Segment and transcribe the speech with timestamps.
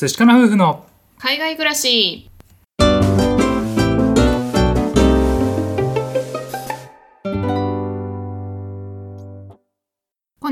[0.00, 0.86] 寿司かな夫婦の。
[1.18, 2.30] 海外暮らし。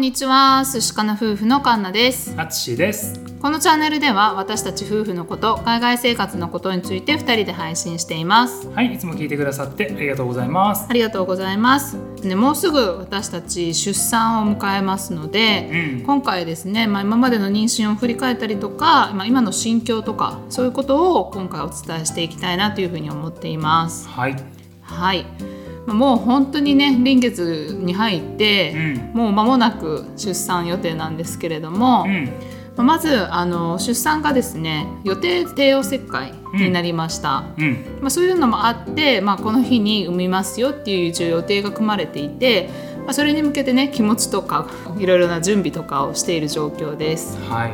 [0.07, 2.33] にちは寿司かな夫婦のカンナです。
[2.37, 3.19] あつしです。
[3.43, 8.69] このチャンネルでは私たち夫婦のこと海外生活のことについて2人で配信しています。
[8.69, 10.87] はいいつも聞いてくださってありがとうございます。
[10.89, 11.97] ありがとうございます。
[12.23, 16.07] ねもうすぐ私たち出産を迎えますので、うん。
[16.07, 24.07] 今回ですね、まあ、今までの妊娠を振り返ったりとか、まあ、今の心境とかそういうことを今回お伝えしていきたいなというふうに思っています。
[24.07, 24.37] はい。
[24.83, 25.25] はい。
[25.25, 25.56] まあ
[25.87, 29.19] もう本当にね臨月に入って、うん。
[29.19, 32.85] もう間もなく出産予定なんですけれども、うん。
[32.85, 37.99] まずあの出産がですね予定帝王切開になりました、うん。
[38.01, 42.69] まあ、そういうのもあって、まあ、この日に産みますよっていう一応予定が組まれていて、
[43.05, 47.39] まあ、それに向けてね気持ちとかいろいろな準備とかをしている状況です。
[47.49, 47.73] はい。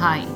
[0.00, 0.35] はい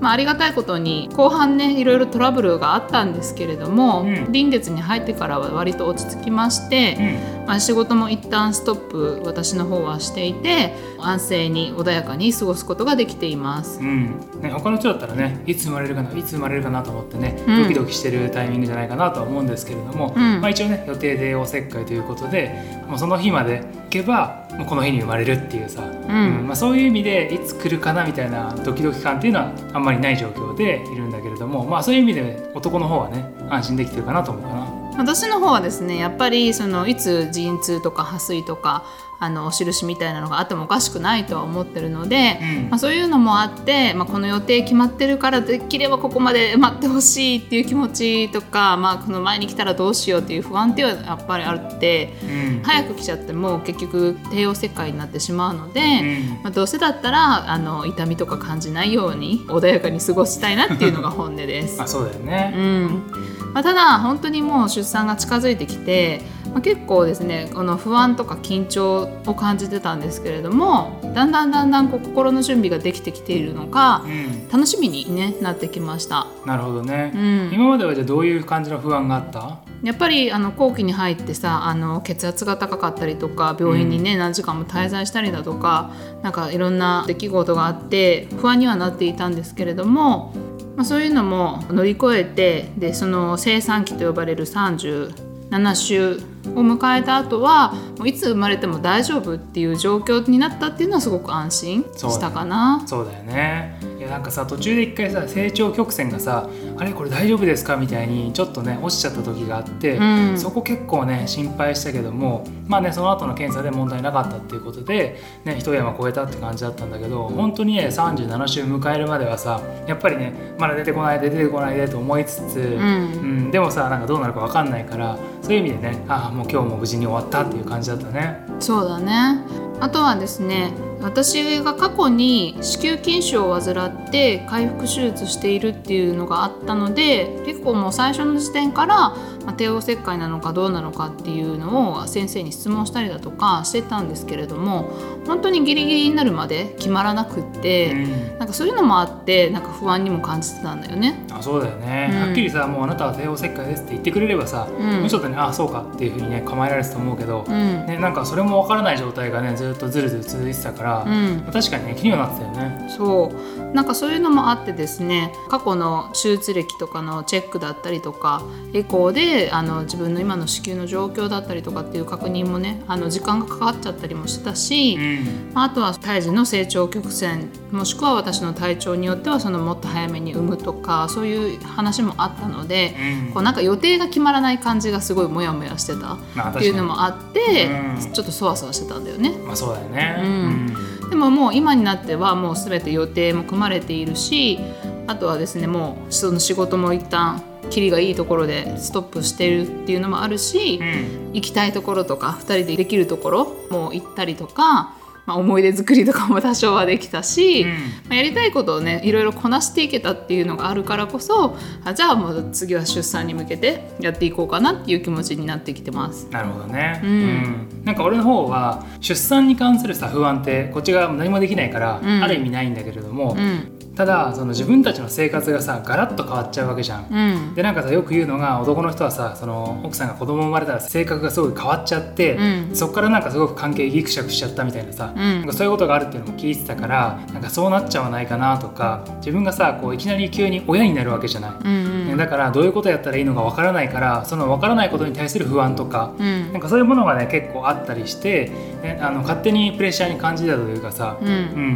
[0.00, 4.32] まあ、ありがたいことに後半ねいろいろトラブルがあったんですけれども、うん。
[4.32, 6.96] 臨月に入ってからは割と落ち着きまして、
[7.40, 7.46] うん。
[7.46, 13.80] まあ、仕事も一旦ストップ私の方はしていて安静に穏やかに過ごすことができています。
[13.80, 14.20] うん。
[14.40, 17.62] ね、他の人だったらねいつ生まれるかないつ生まれるかなと思ってね、うん。
[17.62, 20.40] ドキドキしてるタイミングじゃないかなとは思うんですけれども、うん。
[20.40, 34.75] まあ、一応ね予定でおせっかいということでもうその日まで行けばもうこの日に生まれるっていうさ、んまあ、そういう意味でいつ来るかなみたいなドキドキ感っていうのはあんまりない状況でいるんだけれども、まあ、そういう意味で男の方はね安心できてるかなと思うかな。
[34.96, 38.84] 私の方はですねやっぱりそのいつ陣痛とか破水とか
[39.18, 55.80] あのお印みたいなのがあってもおかしくないとは思ってるので、うんまあ、そういうのもあって、まあ、この予定決まってるからできればここまで待ってほしいっていう気持ちとか、まあ、この前に来たらどうしようっていう不安っていうのはやっぱりあってうん早く来ちゃっても結局帝王切開になってしまうので。
[55.80, 61.80] うんまあ、どうせだったらあの痛みとか感じないように穏やかに過ごしたいなっていうのが本音です。
[61.82, 62.54] あそうだよね。
[62.56, 76.26] うんまあ、ただ本当にもう出産が近づいてきて、まあ、結構ですねこの不安とか緊張を感じてたんですけれどもだんだんだんだんこう心の準備ができてきているのかうん、楽しみに、ね、なってきました。
[76.44, 77.50] なるほどね、うん。
[77.50, 79.58] 今まではじゃあどういう感じの不安があった？
[79.82, 90.34] やっぱりあの後期に入ってさあの血圧が高かったりとか病院にね、何時間も滞在したりだとかなんかいろんな出来事があって不安にはなっていたんですけれども、
[90.76, 96.20] まあ、そういうのも乗り越えてでその生産期と呼ばれる37週
[96.54, 102.82] を迎えた後はもういつ生まれても大丈夫っていう状況になったっていうのはすごく安心したかな。
[102.86, 103.78] そうだよね。
[103.98, 110.38] いやなんかさ途中で一回さ成長曲線がさあれこれ大丈夫ですかみたいにちょっとね落ちちゃった時があって、うん。
[110.38, 122.60] そこ結構ね心配したけどもまあねその後の検査で問題なかったっていうことでね一山越えたって感じだったんだけど本当にね37週迎えるまではさやっぱりねまだ出てこないで出てこないでと思いつつ、ん。
[122.60, 128.44] うんでもさなんかどうなるか分かんないからそういう意味でねああもう今日も無事に終わったっていう感じだったね。
[128.60, 129.40] そうだね
[129.80, 139.14] あとはですね私が過去に子宮筋腫を患って回復手術しているっていうのがあったので結構もう最初の時点から、
[139.46, 144.90] まあ、帝王切開なのかどうなのかっていうのを先生に質問したりだとかしてたんですけれども
[145.26, 148.38] 本当にギリギリになるまで決まらなくって、うん。
[148.38, 151.24] なんかそういうのもあってなんか不安にも感じてたんだよね。
[151.30, 152.20] あそうだよね、うん。
[152.20, 155.00] はっきりさもうあなたは帝王切開ですって言ってくれればさ、うん。
[155.00, 155.36] もうちょっとね。
[155.36, 157.86] あそうかっていうふうにね構えられてたと思うけど、うん。
[157.86, 161.44] ね、なんかそれもわからない状態がねずっとずるずる続いてたから、うん。
[161.52, 162.88] 確かにね気にはなってたよね。
[162.96, 163.74] そう。
[163.74, 168.42] なんかそういうのもあってですね過去の手術歴とかのチェックだったりとか
[168.72, 175.52] エコーであの自分の今の子宮の状況だったりとかっていう確認もねあの時間がかかっちゃったりもしてたし、うん。
[175.54, 182.94] まああとは胎児の成長曲線もしくは私の体調によってはそのもっと早めに産むとかそういう話もあったので、
[183.26, 183.32] うん。
[183.32, 188.12] こうなんか予定が決まらない感じがすごいモヤモヤしてたまあっていうのもあって、うん。
[188.12, 189.30] ちょっとそわそわしてたんだよね。
[189.44, 190.16] まあそうだよね。
[190.22, 190.86] うん。
[191.10, 194.58] でももう今になってはもう全て予定も組まれているし
[195.06, 201.32] あとはですねもうその仕事も一旦キリがいいところでストップしてるっていうのもあるし、うん。
[201.32, 204.94] 行きたいところとか2人でできるところも行ったりとか、
[205.26, 207.68] まあ、思い出作りとかも多少はできたし、うん。
[207.70, 207.76] ま
[208.10, 216.28] あ、やりたいことをねいろいろこなしていけたっていうのがあるからこそあじゃあもう次は出産に向けてやっていこうかなっていう気持ちになってきてます。
[216.30, 217.82] なるほどね、うん。
[217.84, 222.22] なんか俺の方は出産に関するさ不安ってこっちが何もできないから、うん。
[222.22, 227.06] ある意味ないんだけれども、うんただその自分たちの生活がさガラッと変わっちゃうわけじゃん。
[227.10, 241.50] うんでなんかさよく言うのが男の人はさその奥さんが子供生まれたら性格がすごい変わっちゃって、うんそこからなんかすごく関係ギクシャクしちゃったみたいなさ、うんなんかそういうことがあるっていうのも聞いてたからなんかそうなっちゃわないかなとか自分がさこういきなり急に親になるわけじゃない。
[241.64, 246.52] うんうんねだからどういうことやったらいいのかわからないからそのわからないことに対する不安とか、うん。
[246.52, 248.50] なんかそういうものがね結構あったりして、
[248.82, 251.28] ね、あの勝手にプレッシャーに感じたというかさ、うん。
[251.28, 251.32] う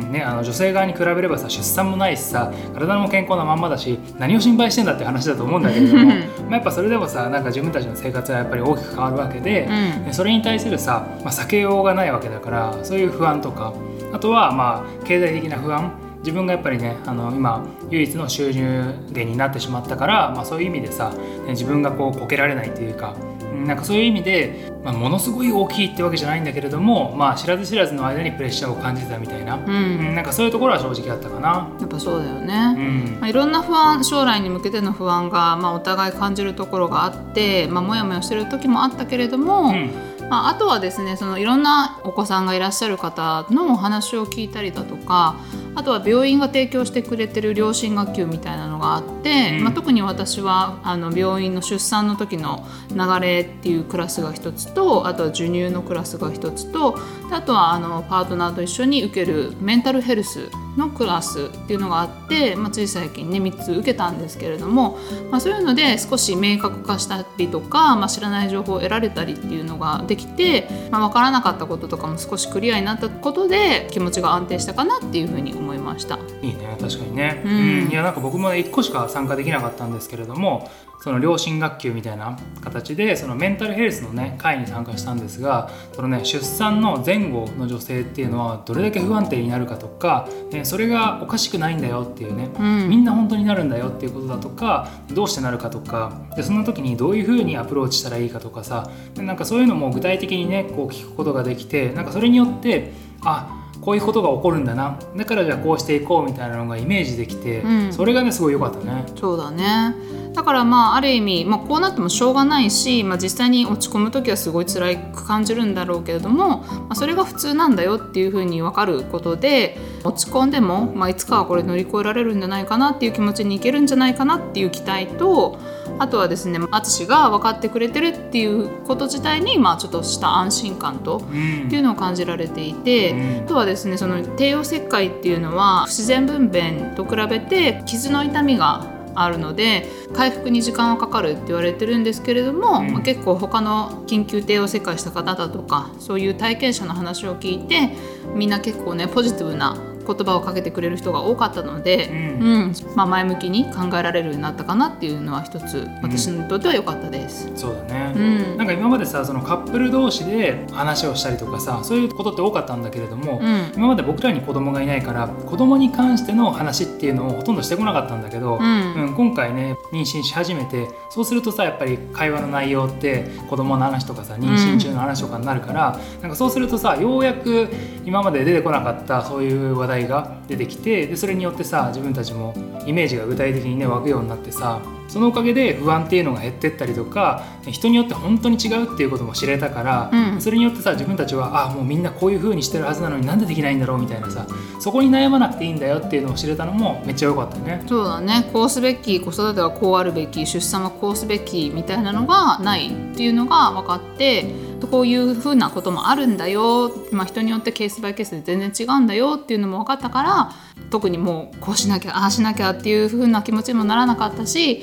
[0.08, 10.04] んね、あの女性側に比べればさ出産もないしさ体も健康なまんまだし何を心配してんだって話だと思うんだけれどもまあやっぱそれでもさなんか自分たちの生活はやっぱり大きく変わるわけで、うん。
[10.04, 13.72] でそれに対するさ、まあ、避けようがないわけだからそういう不安とか
[14.12, 23.16] あとはまあ経済的な不安自分がやっぱりねあの今唯一の収入源になってしまったから、まあ、そういう意味でさ、ね自分がこうこけられないというか
[23.52, 31.68] うんなんかそういう意味で、まあ、ものすごい大きいってわけじゃないんだけれども、まあ、知らず知らずの間にプレッシャーを感じてたみたいな、ううんんなんかそういうところは正直あったかな。
[31.80, 33.20] やっぱそうだようね、ん。
[33.20, 39.90] まあ、いろんな不安将来に向けての不安が、まあ、お互い感じるところがあって、まあ、もやもやしてる時もあったけれども、うん。
[40.30, 45.34] まあ、あとはですねそのいろんなお子さんがいらっしゃる方のお話を聞いたりだとか
[45.76, 49.64] あとは病院が提供してくれてる両親学級みたいなのがあって、うん。
[49.64, 56.98] まあ、特に私はあの病院の出産の時の流れっていうクラスが一つとあとは授乳のクラスが一つと
[57.28, 64.98] であとはあのパートナーと一緒に受けるメンタルヘルスのクラスっていうのがあって、まあ、つい最近ね3つ受けたんですけれども、
[65.30, 76.18] まあ、そういうので少し明確化したりとか、まあ、知らない情報を得られたりっていうのができて、まあ、分からなかったこととかも少しクリアになったことで気持ちが安定したかなっていうふうに思いました。
[76.42, 77.88] いいね確かにね、うん。
[77.90, 80.70] いやなんか僕もね1個しか参加できなかったんですけれども
[81.00, 92.88] その両親学級みたいな形でそのメンタルヘルスのね会に参加したんですがそのね出産の前後の女性っていうのはどれだけ不安定になるかとか、ね、それがおかしくないんだよっていうね、うん。
[92.88, 102.92] みんな本当になるんだよっていうことだとかどうしてなるかとかでそんな時にどういうふうにアプローチしたらいいかとかさでなんかそういうのも具体的にねこう聞くことができてなんかそれによって
[103.22, 104.98] あこういうことが起こるんだな。
[105.16, 107.92] だからじゃあこうしていこうみたいなのがイメージできて、うん。
[107.92, 109.06] それがねすごい良かったね。
[109.18, 109.94] そうだね。
[110.34, 125.58] だからまあある意味、まあ、こうなってもしょうがないし、まあ、実際に落ち込む時はすごい辛く感じるんだろうけれども、まあ、それが普通なんだよっていうふうに分かることで落ち込んでも、まあ、いつかはこれ乗り越えられるんじゃないかなっていう気持ちにいけるんじゃないかなっていう期待と
[125.98, 131.66] あとはですね淳が分かってくれてるっていうこと自体に、まあ、ちょっとした安心感とうん。
[131.66, 133.44] っていうのを感じられていて、うん。
[133.44, 142.92] あとはですねその帝王切開っていうのは不自然分娩と比べて傷の痛みがあるので回復に時間はかかるって言われてるんですけれども、うん。
[142.92, 147.90] まあ結構他の緊急帝王切開した方だとかそういう体験者の話を聞いて
[148.34, 152.16] みんな結構ねポジティブな言葉をかけてくれる人が多かったので、うん。
[152.16, 152.74] うん。
[152.94, 157.50] まあ、前向きに考えられるようになったかなっていうのは一つ私にとっては良かったです。
[157.54, 158.18] そうだね、う
[158.54, 158.56] ん。
[158.56, 163.72] なんか今までさそのカップル同士で話をしたりとかさそういうことって多かったんだけれども、うん。
[163.76, 168.94] 今まで僕らに子供がいないから子供に関しての話っていうのをほとんどしてこなかったんだけど、うん。
[168.94, 177.68] うん今回ね妊娠し始めてそうするとさやっぱり会話の内容って子供の話とかさ妊娠中の話とかになるから、なんかそうするとさようやく
[178.04, 182.54] 今まで出てこなかったそういう話題が出てきてでそれによってさ自分たちも
[182.86, 190.40] イメージが具体的にね湧くようになってさそのおかげで不安っていうのが減ってったりとか人によって本当に違うっていうことも知れたから、うん。
[190.40, 194.46] それによってさ自分たちはあもうみんなこういう風にしてるはずなのになんでできないんだろうみたいなさ
[194.78, 197.82] そこに悩まなくていいんだよっていうのを知れたのもめっちゃ良かったね。
[197.88, 198.48] そうだね。
[198.52, 204.46] こうすべき子育てはこうあるべき出産はこうすべきみたいなのがないっていうのが分かって
[204.90, 210.52] こういうふうなこともあるんだよ、まあ、人によってケースバイケースで全然違うんだよっていうのも分かったから
[210.90, 214.82] 特にもうこうしなきゃああしなきゃっていうふうな気持ちにもならなかったし、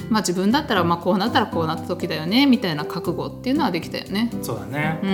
[0.11, 4.29] まあ、自分だったらまあこうなったらこうなった時だよねみたいな覚悟っていうのはできたよね。
[4.41, 5.09] そうだね、うん。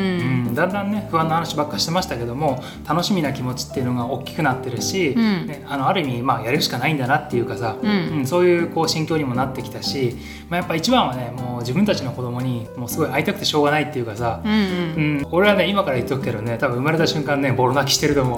[0.47, 0.55] うん。
[0.55, 5.45] だんだんね不安な話ばっかしてましたけども楽しみな気持ちっていうのが大きくなってるし、うん。
[5.45, 7.87] ね、あのある意味、まあ、やるしかないんだなっていうかさ、う
[8.21, 8.25] ん。
[8.25, 10.17] そういうこう心境にもなってきたし、
[10.49, 14.57] まあ、やっぱ一番はねもう自分たちの子供にもうすごい会いたくてしょうがないっていうかさ、うんうん。
[14.57, 18.37] うん、俺はね今から言っとくけどね多分生まれた瞬間ねボロ泣きしてると思う。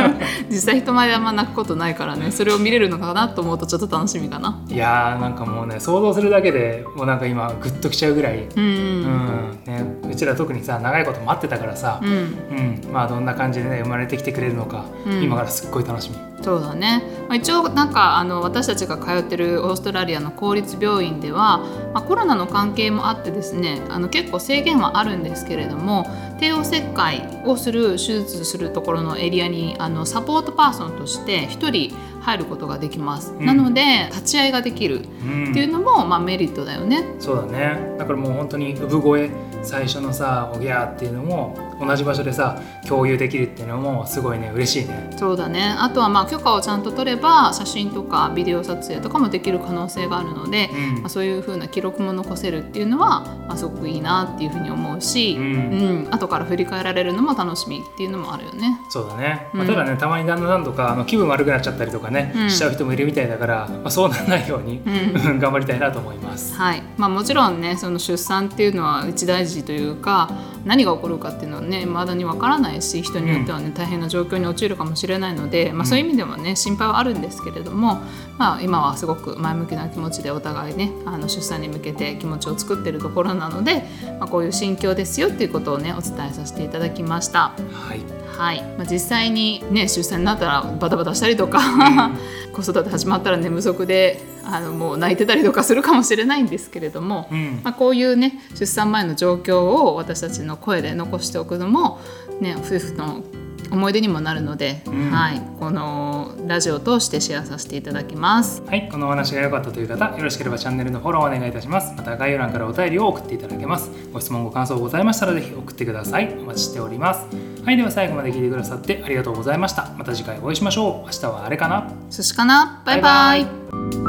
[0.48, 4.58] 実際人前であんま泣くことないからねそれを見れるのかなと思うとちょっと楽しみかな。
[4.68, 8.62] いやーなんかもうね想想像するだけでもうなんか今グッときちゃうぐらい、うん。
[8.62, 9.58] うん。
[9.66, 12.10] ね、うちら特にさ長いこと待ってたからさ、うん。
[12.10, 12.92] うん。
[12.92, 15.22] まあどんな感じでね生まれてきてくれるのか、うん。
[15.22, 16.28] 今からすっごい楽しみ。
[16.42, 21.58] そうだね、まあ、一応なんかあの私たちが通ってるオーストラリアの公立病院では、
[21.92, 26.06] まあ、コロナの関係もあってですねあの結構制限はあるんですけれども
[26.38, 33.44] 帝王切開をする手術するところのエリアにあのサポートパーソンとして1人入ることができます、ん。
[33.44, 35.02] なので立ち会いができる。
[35.22, 35.50] うん。
[35.50, 37.04] っていうのも、まあ、メリットだよね。
[37.18, 37.96] そうだね。
[37.98, 39.30] だからもう本当に産声
[39.62, 45.10] 最初のさおぎゃーっていうのも同じ場所でさ共有できるっていうのもすごいね嬉しいね。
[45.16, 45.74] そうだね。
[45.78, 51.02] あとはまあ許可をちゃんと取れば写真とかビデオ撮影とかもできる可能性があるので、うん。
[51.02, 55.44] まあ、そういう風な記録も残せるっていうのは、まあ、すごくいいなっていうふうに思うし、うん。
[55.44, 56.08] うん。
[56.10, 58.78] 後から振り返られるのも楽しみっていうのもあるよね。
[58.90, 59.70] そうだね、まあ、うん。
[59.70, 62.50] ただねたまに旦那さんとかあの気分悪くなっちゃったりとかね、うん。
[62.50, 65.38] しちゃう人もいるみたいだから、まあ、そうならないように、うん。
[65.38, 66.54] 頑張りたいなと思います。
[66.54, 66.82] はい。
[66.96, 70.30] まあ、もちろんねその出産っていうのは一大事というか
[70.64, 78.00] 何が起こるかっていうのはねまだにわからないし人によってはね、大変な状況に陥るかもしれないので、まあ、そういう意味でもね心配はあるんですけれども、
[78.38, 83.84] まあ、今はすごく前向きな気持ちでお互いねあの出産に向けて気持ちを作ってるところなので、
[84.18, 87.52] まあ、こういう心境ですよっていうことをねお伝えさせていただきました。
[87.72, 88.18] はい。
[88.38, 88.62] はい。
[88.62, 92.12] まあ、実際に、ね、出産になったらバタバタしたりとか、
[92.54, 97.60] 子育て始まったら寝不足であのもう泣いてたりとかするかもしれないんですけれども、うん。
[97.64, 102.00] まあ、こういうね出産前の状況を私たちの声で残しておくのも、
[102.40, 103.22] ね、夫婦の
[103.70, 108.62] 思い出にもなるので、うんはい、このラジオを通してシェアさせていただきます。
[108.62, 111.92] はい、このお話が良かったという方、よろしければチャンネルのフォローをお願いいたします。
[111.94, 113.90] また概要欄からお便りを送っていただけます。
[114.10, 116.34] ご質問、ご感想ございましたらぜひ送ってください。
[116.40, 117.26] お待ちしております。
[117.62, 119.92] はい、では最後まで聞いてくださってありがとうございました。
[119.98, 121.06] また次回お会いしましょう。
[121.06, 121.92] 明日はあれかな？
[122.08, 122.82] 寿司かな？
[122.86, 124.07] バイバイバイバイ